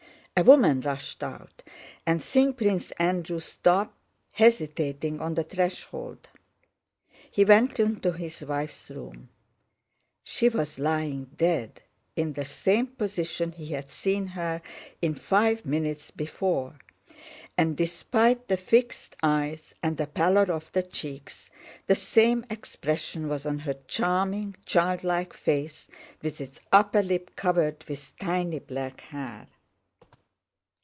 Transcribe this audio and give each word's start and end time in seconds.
A 0.37 0.43
woman 0.43 0.81
rushed 0.81 1.21
out 1.21 1.61
and 2.03 2.23
seeing 2.23 2.55
Prince 2.55 2.89
Andrew 2.97 3.39
stopped, 3.39 3.95
hesitating 4.33 5.19
on 5.21 5.35
the 5.35 5.43
threshold. 5.43 6.29
He 7.29 7.45
went 7.45 7.79
into 7.79 8.13
his 8.13 8.43
wife's 8.43 8.89
room. 8.89 9.29
She 10.23 10.49
was 10.49 10.79
lying 10.79 11.25
dead, 11.37 11.83
in 12.15 12.33
the 12.33 12.45
same 12.45 12.87
position 12.87 13.51
he 13.51 13.67
had 13.67 13.91
seen 13.91 14.25
her 14.27 14.63
in 14.99 15.13
five 15.13 15.63
minutes 15.63 16.09
before 16.09 16.79
and, 17.55 17.77
despite 17.77 18.47
the 18.47 18.57
fixed 18.57 19.15
eyes 19.21 19.75
and 19.83 19.97
the 19.97 20.07
pallor 20.07 20.51
of 20.51 20.71
the 20.71 20.81
cheeks, 20.81 21.51
the 21.85 21.93
same 21.93 22.47
expression 22.49 23.29
was 23.29 23.45
on 23.45 23.59
her 23.59 23.75
charming 23.87 24.55
childlike 24.65 25.33
face 25.35 25.87
with 26.23 26.41
its 26.41 26.59
upper 26.71 27.03
lip 27.03 27.35
covered 27.35 27.83
with 27.87 28.11
tiny 28.17 28.57
black 28.57 29.01
hair. 29.01 29.45